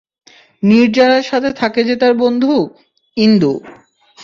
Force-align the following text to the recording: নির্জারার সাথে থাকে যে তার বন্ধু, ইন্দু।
নির্জারার 0.63 1.23
সাথে 1.23 1.49
থাকে 1.53 1.81
যে 1.83 1.95
তার 1.95 2.13
বন্ধু, 2.13 2.53
ইন্দু। 3.17 3.53